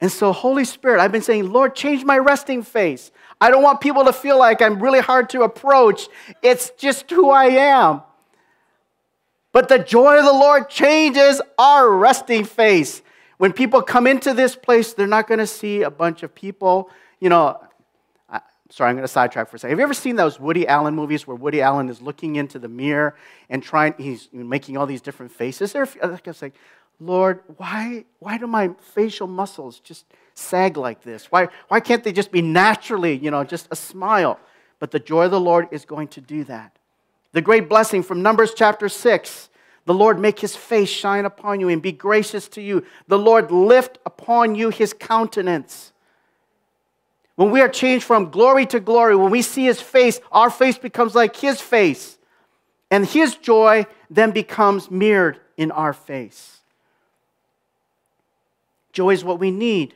[0.00, 3.10] And so, Holy Spirit, I've been saying, Lord, change my resting face.
[3.40, 6.08] I don't want people to feel like I'm really hard to approach.
[6.42, 8.02] It's just who I am.
[9.52, 13.02] But the joy of the Lord changes our resting face.
[13.38, 16.90] When people come into this place, they're not going to see a bunch of people.
[17.20, 17.60] You know,
[18.28, 19.70] I, sorry, I'm going to sidetrack for a second.
[19.70, 22.68] Have you ever seen those Woody Allen movies where Woody Allen is looking into the
[22.68, 23.14] mirror
[23.48, 25.72] and trying, he's making all these different faces?
[25.72, 26.54] There, like I was like,
[27.00, 31.26] Lord, why, why do my facial muscles just sag like this?
[31.30, 34.38] Why, why can't they just be naturally, you know, just a smile?
[34.78, 36.76] But the joy of the Lord is going to do that.
[37.32, 39.48] The great blessing from Numbers chapter 6
[39.86, 42.84] the Lord make his face shine upon you and be gracious to you.
[43.06, 45.92] The Lord lift upon you his countenance.
[47.36, 50.78] When we are changed from glory to glory, when we see his face, our face
[50.78, 52.16] becomes like his face.
[52.90, 56.53] And his joy then becomes mirrored in our face.
[58.94, 59.92] Joy is what we need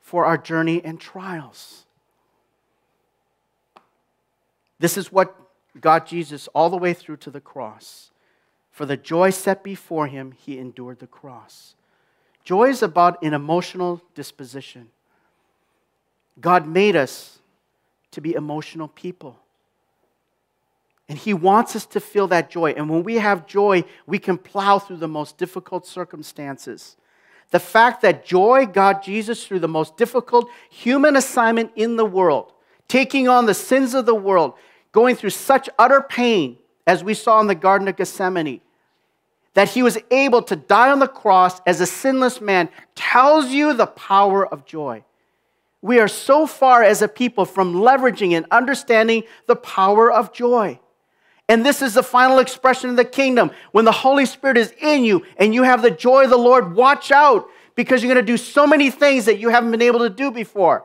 [0.00, 1.84] for our journey and trials.
[4.78, 5.36] This is what
[5.78, 8.10] got Jesus all the way through to the cross.
[8.70, 11.74] For the joy set before him, he endured the cross.
[12.44, 14.88] Joy is about an emotional disposition.
[16.40, 17.40] God made us
[18.12, 19.36] to be emotional people.
[21.08, 22.72] And He wants us to feel that joy.
[22.72, 26.96] And when we have joy, we can plow through the most difficult circumstances.
[27.50, 32.52] The fact that joy got Jesus through the most difficult human assignment in the world,
[32.88, 34.54] taking on the sins of the world,
[34.92, 38.60] going through such utter pain as we saw in the Garden of Gethsemane,
[39.54, 43.72] that he was able to die on the cross as a sinless man, tells you
[43.72, 45.02] the power of joy.
[45.80, 50.80] We are so far as a people from leveraging and understanding the power of joy.
[51.48, 53.50] And this is the final expression of the kingdom.
[53.72, 56.74] When the Holy Spirit is in you and you have the joy of the Lord,
[56.74, 60.00] watch out because you're going to do so many things that you haven't been able
[60.00, 60.84] to do before.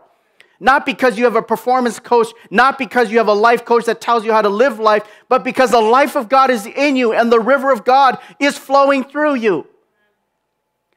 [0.62, 3.99] Not because you have a performance coach, not because you have a life coach that
[3.99, 7.12] tells you how to live life, but because the life of God is in you
[7.12, 9.67] and the river of God is flowing through you.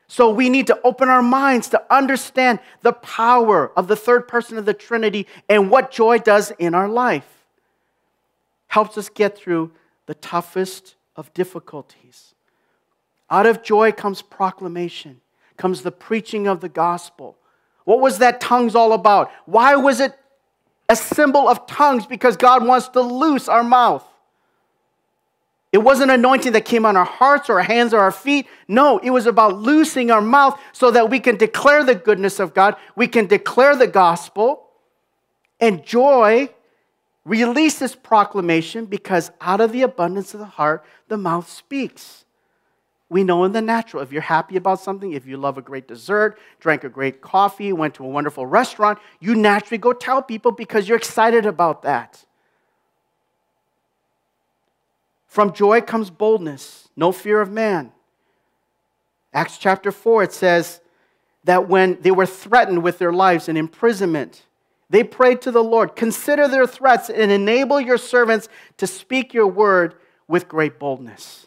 [0.07, 4.57] So we need to open our minds to understand the power of the third person
[4.57, 7.36] of the Trinity and what joy does in our life
[8.69, 9.73] helps us get through
[10.07, 12.35] the toughest of difficulties.
[13.31, 15.21] Out of joy comes proclamation,
[15.57, 17.37] comes the preaching of the gospel.
[17.85, 19.31] What was that tongues all about?
[19.47, 20.13] Why was it
[20.89, 22.07] a symbol of tongues?
[22.07, 24.05] Because God wants to loose our mouth.
[25.73, 28.47] It wasn't anointing that came on our hearts or our hands or our feet.
[28.69, 32.55] No, it was about loosing our mouth so that we can declare the goodness of
[32.55, 32.77] God.
[32.95, 34.63] We can declare the gospel.
[35.61, 36.51] And joy
[37.27, 42.25] release this proclamation because out of the abundance of the heart, the mouth speaks.
[43.09, 45.89] We know in the natural, if you're happy about something, if you love a great
[45.89, 50.53] dessert, drank a great coffee, went to a wonderful restaurant, you naturally go tell people
[50.53, 52.25] because you're excited about that.
[55.27, 57.93] From joy comes boldness, no fear of man.
[59.33, 60.81] Acts chapter 4, it says
[61.45, 64.47] that when they were threatened with their lives and imprisonment,
[64.88, 69.46] they prayed to the Lord, Consider their threats and enable your servants to speak your
[69.46, 69.94] word
[70.29, 71.46] with great boldness.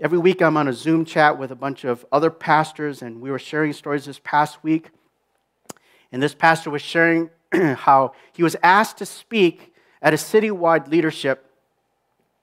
[0.00, 3.30] Every week I'm on a Zoom chat with a bunch of other pastors, and we
[3.30, 4.90] were sharing stories this past week.
[6.12, 11.50] And this pastor was sharing how he was asked to speak at a citywide leadership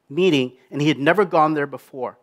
[0.10, 2.17] meeting, and he had never gone there before.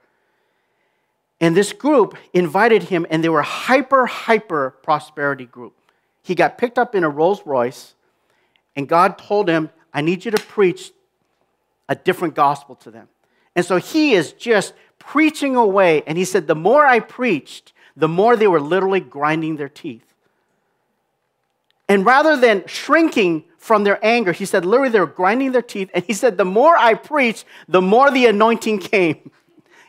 [1.41, 5.75] And this group invited him, and they were hyper, hyper prosperity group.
[6.23, 7.95] He got picked up in a Rolls Royce,
[8.77, 10.93] and God told him, I need you to preach
[11.89, 13.09] a different gospel to them.
[13.55, 16.03] And so he is just preaching away.
[16.07, 20.15] And he said, The more I preached, the more they were literally grinding their teeth.
[21.89, 25.91] And rather than shrinking from their anger, he said, literally, they were grinding their teeth.
[25.93, 29.31] And he said, The more I preached, the more the anointing came.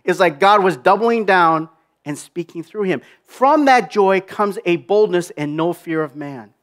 [0.03, 1.69] It's like God was doubling down
[2.05, 3.01] and speaking through him.
[3.23, 6.53] From that joy comes a boldness and no fear of man.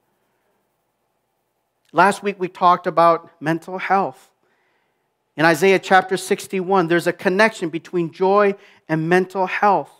[1.92, 4.30] Last week we talked about mental health.
[5.36, 8.54] In Isaiah chapter 61, there's a connection between joy
[8.88, 9.90] and mental health.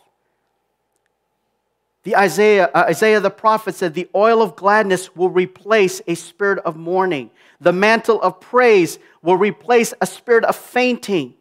[2.03, 6.59] The Isaiah, uh, Isaiah the prophet said, The oil of gladness will replace a spirit
[6.59, 7.29] of mourning.
[7.59, 11.35] The mantle of praise will replace a spirit of fainting.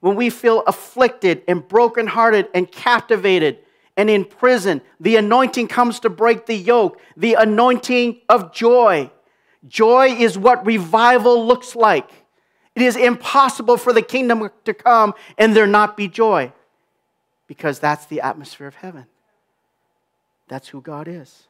[0.00, 3.58] When we feel afflicted and brokenhearted and captivated
[3.96, 9.10] and in prison, the anointing comes to break the yoke, the anointing of joy.
[9.66, 12.08] Joy is what revival looks like.
[12.76, 16.52] It is impossible for the kingdom to come and there not be joy
[17.48, 19.06] because that's the atmosphere of heaven.
[20.46, 21.48] That's who God is.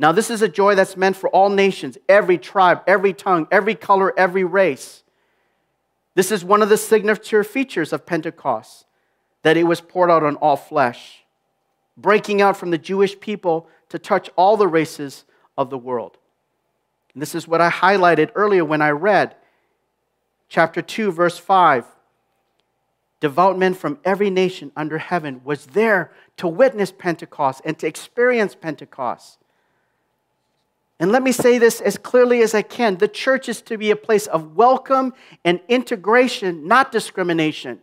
[0.00, 3.76] Now, this is a joy that's meant for all nations, every tribe, every tongue, every
[3.76, 5.03] color, every race.
[6.14, 8.86] This is one of the signature features of Pentecost
[9.42, 11.24] that it was poured out on all flesh,
[11.96, 15.24] breaking out from the Jewish people to touch all the races
[15.58, 16.16] of the world.
[17.12, 19.36] And this is what I highlighted earlier when I read
[20.48, 21.84] chapter 2, verse 5.
[23.20, 28.54] Devout men from every nation under heaven was there to witness Pentecost and to experience
[28.54, 29.38] Pentecost.
[31.00, 33.90] And let me say this as clearly as I can the church is to be
[33.90, 35.12] a place of welcome
[35.44, 37.80] and integration, not discrimination.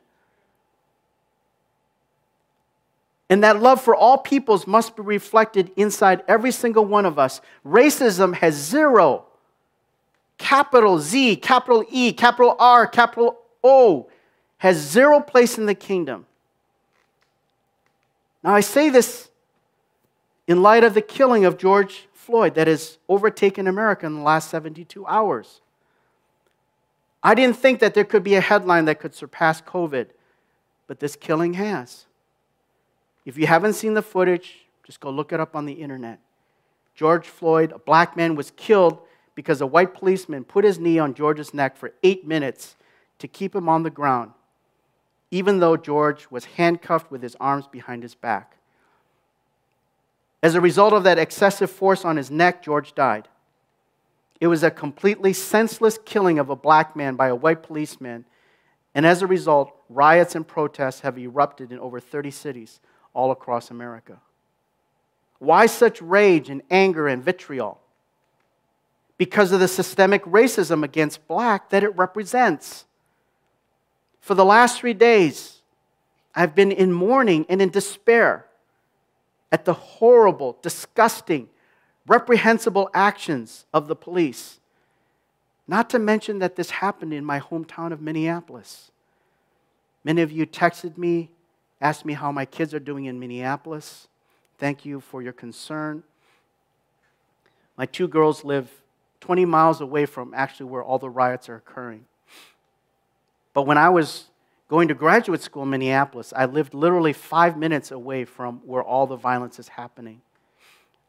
[3.29, 7.39] And that love for all peoples must be reflected inside every single one of us.
[7.65, 9.25] Racism has zero.
[10.37, 14.09] Capital Z, capital E, capital R, capital O
[14.57, 16.25] has zero place in the kingdom.
[18.43, 19.29] Now, I say this
[20.47, 24.49] in light of the killing of George Floyd that has overtaken America in the last
[24.49, 25.61] 72 hours.
[27.23, 30.07] I didn't think that there could be a headline that could surpass COVID,
[30.87, 32.05] but this killing has.
[33.25, 36.19] If you haven't seen the footage, just go look it up on the internet.
[36.95, 38.99] George Floyd, a black man, was killed
[39.33, 42.75] because a white policeman put his knee on George's neck for eight minutes
[43.19, 44.31] to keep him on the ground,
[45.31, 48.57] even though George was handcuffed with his arms behind his back.
[50.43, 53.27] As a result of that excessive force on his neck, George died.
[54.39, 58.25] It was a completely senseless killing of a black man by a white policeman,
[58.95, 62.79] and as a result, riots and protests have erupted in over 30 cities
[63.13, 64.19] all across America.
[65.37, 67.79] Why such rage and anger and vitriol?
[69.17, 72.85] Because of the systemic racism against black that it represents.
[74.19, 75.61] For the last three days,
[76.33, 78.45] I've been in mourning and in despair
[79.51, 81.49] at the horrible, disgusting,
[82.07, 84.59] reprehensible actions of the police.
[85.67, 88.91] Not to mention that this happened in my hometown of Minneapolis.
[90.03, 91.29] Many of you texted me
[91.81, 94.07] asked me how my kids are doing in Minneapolis.
[94.59, 96.03] Thank you for your concern.
[97.75, 98.69] My two girls live
[99.21, 102.05] 20 miles away from actually where all the riots are occurring.
[103.53, 104.25] But when I was
[104.71, 109.05] going to graduate school in Minneapolis, I lived literally five minutes away from where all
[109.05, 110.21] the violence is happening.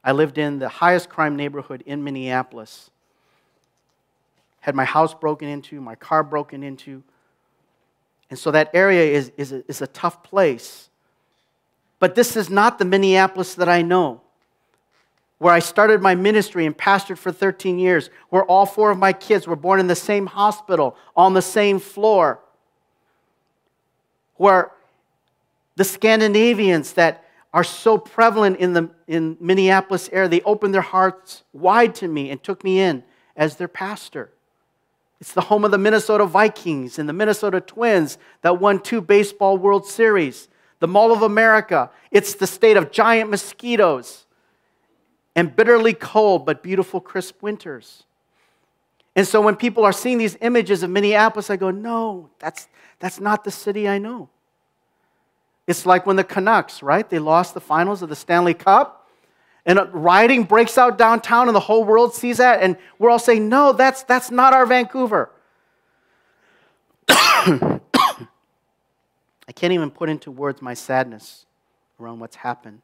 [0.03, 2.90] I lived in the highest crime neighborhood in Minneapolis.
[4.62, 7.05] Had my house broken into, my car broken into,
[8.31, 10.88] and so that area is, is, a, is a tough place.
[12.01, 14.22] But this is not the Minneapolis that I know,
[15.38, 19.12] where I started my ministry and pastored for 13 years, where all four of my
[19.12, 22.40] kids were born in the same hospital, on the same floor,
[24.37, 24.73] where
[25.77, 31.44] the Scandinavians that are so prevalent in the in Minneapolis area, they opened their hearts
[31.52, 33.04] wide to me and took me in
[33.37, 34.31] as their pastor.
[35.21, 39.56] It's the home of the Minnesota Vikings and the Minnesota Twins that won two baseball
[39.56, 40.48] World Series.
[40.81, 41.90] The Mall of America.
[42.11, 44.27] It's the state of giant mosquitoes
[45.37, 48.02] and bitterly cold but beautiful crisp winters.
[49.15, 53.21] And so when people are seeing these images of Minneapolis, I go, no, that's, that's
[53.21, 54.29] not the city I know.
[55.67, 57.08] It's like when the Canucks, right?
[57.08, 59.08] They lost the finals of the Stanley Cup
[59.65, 63.19] and a rioting breaks out downtown and the whole world sees that and we're all
[63.21, 65.31] saying no that's that's not our vancouver
[69.48, 71.46] I can't even put into words my sadness
[72.00, 72.81] around what's happened.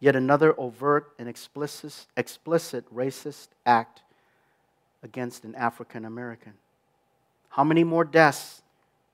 [0.00, 4.02] Yet another overt and explicit, explicit racist act
[5.02, 6.54] against an African American.
[7.50, 8.62] How many more deaths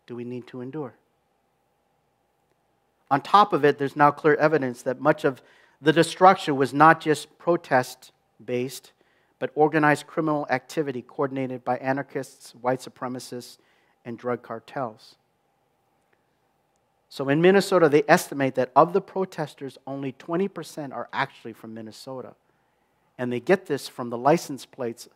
[0.07, 0.95] do we need to endure?
[3.11, 5.43] On top of it, there's now clear evidence that much of
[5.81, 8.13] the destruction was not just protest
[8.45, 8.93] based,
[9.39, 13.59] but organized criminal activity coordinated by anarchists, white supremacists,
[14.05, 15.17] and drug cartels.
[17.09, 22.35] So in Minnesota, they estimate that of the protesters, only 20% are actually from Minnesota.
[23.17, 25.09] And they get this from the license plates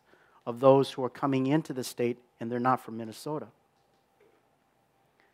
[0.45, 3.47] of those who are coming into the state and they're not from Minnesota.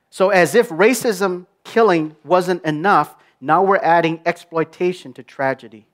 [0.09, 5.85] So, as if racism killing wasn't enough, now we're adding exploitation to tragedy.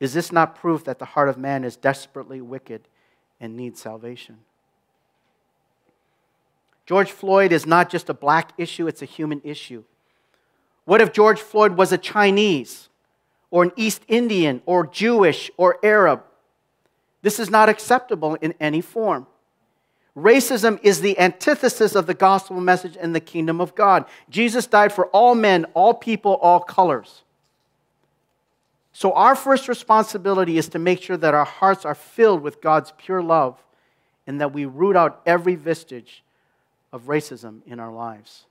[0.00, 2.88] Is this not proof that the heart of man is desperately wicked
[3.40, 4.38] and needs salvation?
[6.86, 9.84] George Floyd is not just a black issue, it's a human issue.
[10.84, 12.88] What if George Floyd was a Chinese
[13.50, 16.24] or an East Indian or Jewish or Arab?
[17.22, 19.26] This is not acceptable in any form.
[20.16, 24.04] Racism is the antithesis of the gospel message in the kingdom of God.
[24.28, 27.22] Jesus died for all men, all people, all colors.
[28.92, 32.92] So, our first responsibility is to make sure that our hearts are filled with God's
[32.98, 33.58] pure love
[34.26, 36.22] and that we root out every vestige
[36.92, 38.44] of racism in our lives.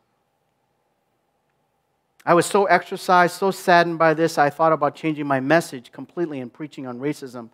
[2.26, 6.40] I was so exercised, so saddened by this, I thought about changing my message completely
[6.40, 7.50] and preaching on racism.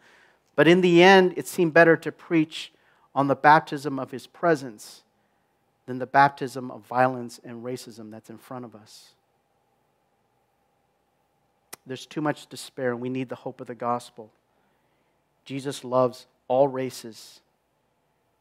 [0.57, 2.73] But in the end, it seemed better to preach
[3.13, 5.03] on the baptism of his presence
[5.85, 9.11] than the baptism of violence and racism that's in front of us.
[11.85, 14.31] There's too much despair, and we need the hope of the gospel.
[15.45, 17.39] Jesus loves all races,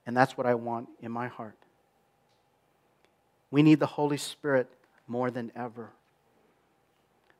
[0.06, 1.58] and that's what I want in my heart.
[3.50, 4.68] We need the Holy Spirit
[5.06, 5.90] more than ever.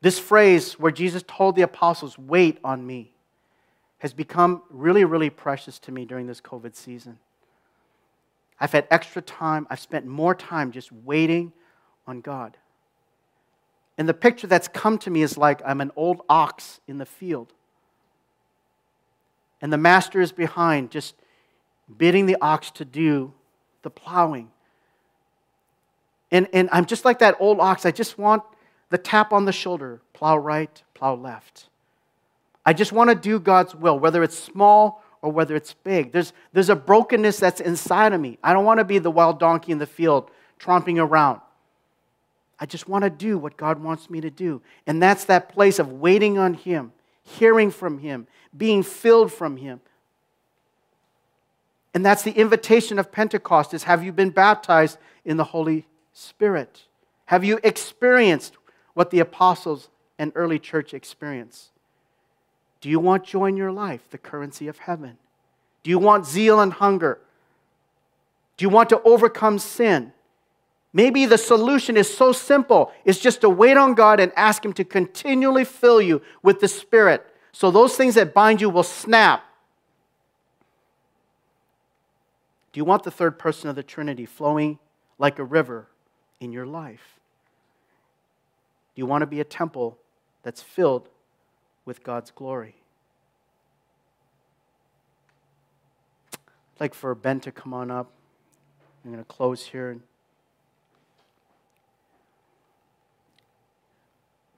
[0.03, 3.13] This phrase where Jesus told the apostles, Wait on me,
[3.99, 7.19] has become really, really precious to me during this COVID season.
[8.61, 9.67] I've had extra time.
[9.71, 11.53] I've spent more time just waiting
[12.07, 12.57] on God.
[13.99, 17.07] And the picture that's come to me is like I'm an old ox in the
[17.07, 17.53] field.
[19.63, 21.15] And the master is behind, just
[21.97, 23.33] bidding the ox to do
[23.83, 24.51] the plowing.
[26.31, 27.87] And, and I'm just like that old ox.
[27.87, 28.43] I just want
[28.91, 31.69] the tap on the shoulder plow right, plow left.
[32.67, 36.11] I just want to do God's will, whether it's small or whether it's big.
[36.11, 38.39] There's, there's a brokenness that's inside of me.
[38.43, 41.41] I don't want to be the wild donkey in the field tromping around.
[42.59, 44.63] I just want to do what God wants me to do.
[44.87, 46.93] And that's that place of waiting on Him,
[47.23, 49.81] hearing from Him, being filled from Him.
[51.95, 56.83] And that's the invitation of Pentecost is have you been baptized in the Holy Spirit?
[57.27, 58.57] Have you experienced
[58.95, 59.89] what the apostles
[60.19, 61.71] and early church experienced?
[62.81, 65.19] Do you want joy in your life, the currency of heaven?
[65.83, 67.19] Do you want zeal and hunger?
[68.57, 70.13] Do you want to overcome sin?
[70.93, 72.93] Maybe the solution is so simple.
[73.05, 76.69] It's just to wait on God and ask Him to continually fill you with the
[76.69, 77.27] Spirit.
[77.53, 79.45] So those things that bind you will snap.
[82.73, 84.79] Do you want the third person of the Trinity flowing
[85.19, 85.87] like a river
[86.41, 87.19] in your life?
[88.95, 89.99] Do you want to be a temple
[90.43, 91.09] that's filled
[91.87, 92.75] with God's glory.
[96.35, 98.11] I'd like for Ben to come on up.
[99.05, 99.97] I'm going to close here.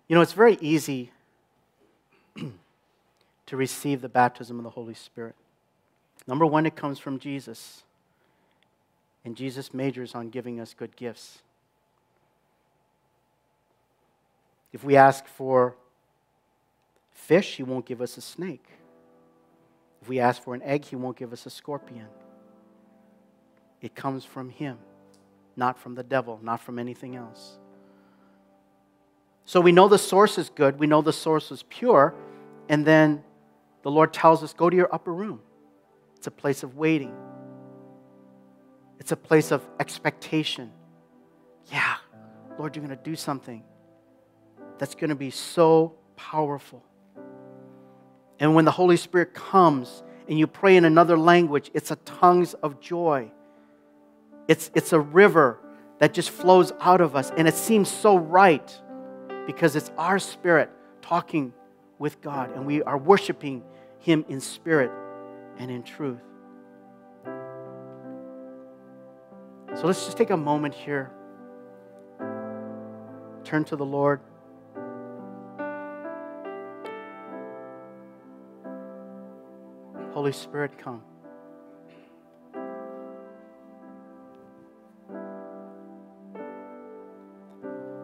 [0.09, 1.13] You know, it's very easy
[3.47, 5.35] to receive the baptism of the Holy Spirit.
[6.27, 7.83] Number one, it comes from Jesus.
[9.25, 11.43] And Jesus majors on giving us good gifts.
[14.73, 15.77] If we ask for
[17.19, 18.65] fish, he won't give us a snake.
[20.01, 22.07] If we ask for an egg, he won't give us a scorpion.
[23.83, 24.79] It comes from him,
[25.57, 27.59] not from the devil, not from anything else.
[29.45, 32.15] So we know the source is good, we know the source is pure,
[32.69, 33.23] and then
[33.83, 35.41] the Lord tells us go to your upper room.
[36.17, 37.15] It's a place of waiting,
[39.01, 40.71] it's a place of expectation.
[41.73, 41.97] Yeah,
[42.59, 43.63] Lord, you're going to do something
[44.79, 46.85] that's going to be so powerful.
[48.39, 52.55] And when the Holy Spirit comes and you pray in another language, it's a tongues
[52.55, 53.31] of joy.
[54.47, 55.59] It's, it's a river
[55.99, 57.31] that just flows out of us.
[57.37, 58.81] And it seems so right
[59.47, 60.71] because it's our spirit
[61.03, 61.53] talking
[61.99, 63.65] with God and we are worshiping
[63.99, 64.91] Him in spirit
[65.59, 66.21] and in truth.
[69.75, 71.11] So let's just take a moment here.
[73.45, 74.21] Turn to the Lord.
[80.19, 81.01] Holy Spirit, come.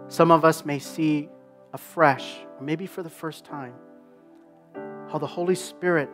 [0.07, 1.29] Some of us may see
[1.73, 3.75] afresh, maybe for the first time,
[5.11, 6.09] how the Holy Spirit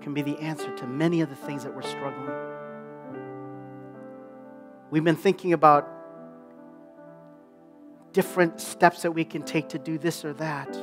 [0.00, 2.30] can be the answer to many of the things that we're struggling.
[4.90, 5.86] We've been thinking about
[8.14, 10.74] different steps that we can take to do this or that,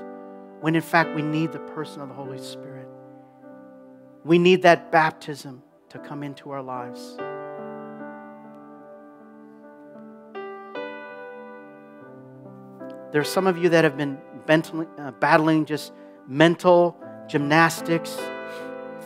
[0.62, 2.79] when in fact we need the person of the Holy Spirit.
[4.24, 7.18] We need that baptism to come into our lives.
[13.12, 15.94] There are some of you that have been uh, battling just
[16.28, 16.96] mental
[17.28, 18.16] gymnastics,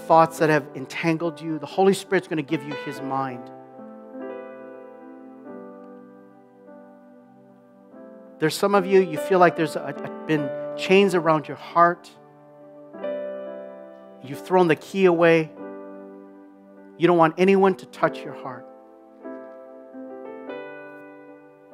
[0.07, 1.59] thoughts that have entangled you.
[1.59, 3.49] The Holy Spirit's going to give you His mind.
[8.39, 12.09] There's some of you, you feel like there's a, a, been chains around your heart.
[14.24, 15.52] You've thrown the key away.
[16.98, 18.66] You don't want anyone to touch your heart.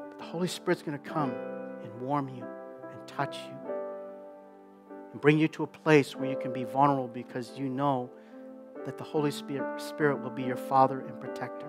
[0.09, 1.31] But the Holy Spirit's going to come
[1.83, 3.71] and warm you and touch you
[5.11, 8.09] and bring you to a place where you can be vulnerable because you know
[8.85, 11.67] that the Holy Spirit will be your Father and protector.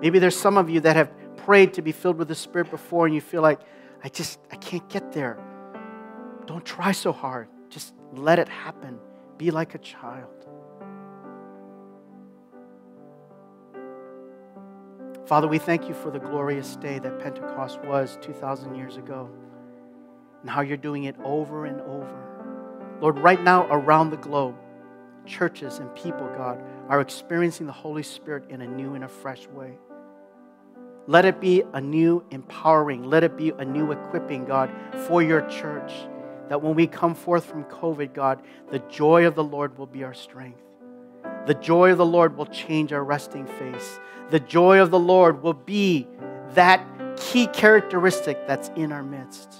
[0.00, 3.06] Maybe there's some of you that have prayed to be filled with the Spirit before
[3.06, 3.60] and you feel like,
[4.02, 5.38] I just, I can't get there.
[6.46, 7.48] Don't try so hard.
[7.68, 8.98] Just let it happen.
[9.38, 10.28] Be like a child.
[15.26, 19.30] Father, we thank you for the glorious day that Pentecost was 2,000 years ago
[20.42, 22.98] and how you're doing it over and over.
[23.00, 24.56] Lord, right now around the globe,
[25.24, 29.46] churches and people, God, are experiencing the Holy Spirit in a new and a fresh
[29.48, 29.78] way.
[31.06, 34.70] Let it be a new empowering, let it be a new equipping, God,
[35.06, 35.92] for your church.
[36.52, 40.04] That when we come forth from COVID, God, the joy of the Lord will be
[40.04, 40.60] our strength.
[41.46, 43.98] The joy of the Lord will change our resting face.
[44.28, 46.06] The joy of the Lord will be
[46.50, 46.86] that
[47.16, 49.50] key characteristic that's in our midst.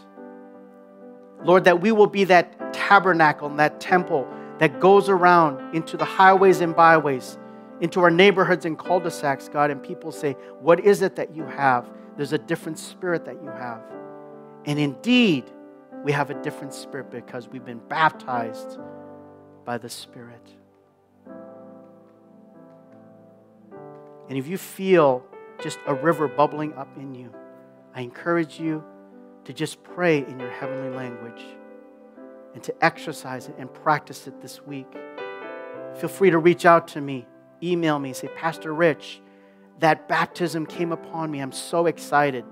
[1.43, 4.28] Lord, that we will be that tabernacle and that temple
[4.59, 7.38] that goes around into the highways and byways,
[7.80, 11.34] into our neighborhoods and cul de sacs, God, and people say, What is it that
[11.34, 11.90] you have?
[12.18, 13.80] There's a different spirit that you have.
[14.66, 15.51] And indeed,
[16.05, 18.78] we have a different spirit because we've been baptized
[19.64, 20.50] by the Spirit.
[24.28, 25.24] And if you feel
[25.62, 27.32] just a river bubbling up in you,
[27.94, 28.82] I encourage you
[29.44, 31.42] to just pray in your heavenly language
[32.55, 34.86] and to exercise it and practice it this week.
[35.96, 37.26] Feel free to reach out to me,
[37.62, 39.20] email me, say, Pastor Rich,
[39.78, 41.40] that baptism came upon me.
[41.40, 42.44] I'm so excited.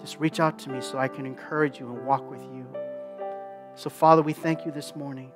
[0.00, 2.66] Just reach out to me so I can encourage you and walk with you.
[3.74, 5.30] So, Father, we thank you this morning.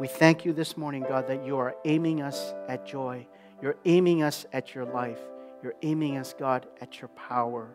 [0.00, 3.26] We thank you this morning, God, that you are aiming us at joy.
[3.62, 5.20] You're aiming us at your life.
[5.62, 7.68] You're aiming us, God, at your power.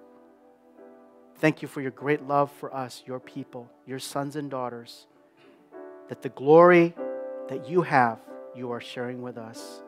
[1.38, 5.08] Thank you for your great love for us, your people, your sons and daughters,
[6.10, 6.94] that the glory
[7.48, 8.20] that you have,
[8.56, 9.82] you are sharing with us.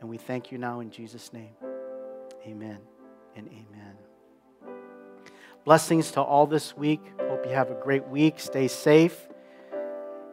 [0.00, 1.54] And we thank you now in Jesus' name.
[2.46, 2.78] Amen
[3.34, 3.95] and amen.
[5.66, 7.00] Blessings to all this week.
[7.22, 8.38] Hope you have a great week.
[8.38, 9.26] Stay safe.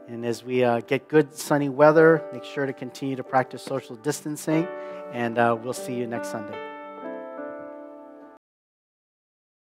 [0.07, 3.95] And as we uh, get good sunny weather, make sure to continue to practice social
[3.95, 4.67] distancing.
[5.11, 6.72] And uh, we'll see you next Sunday.